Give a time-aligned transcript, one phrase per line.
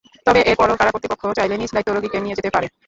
[0.27, 2.67] তবে এরপরও কারা কর্তৃপক্ষ চাইলে নিজ দায়িত্বে রোগীকে নিয়ে যেতে পারে।